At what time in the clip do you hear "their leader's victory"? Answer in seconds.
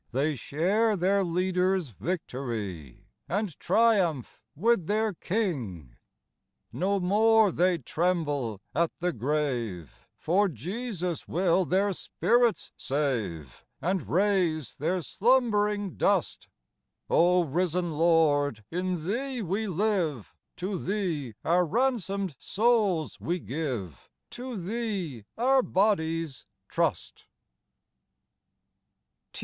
0.95-3.05